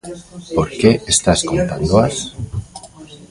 [0.55, 2.15] Por que estás contándoas?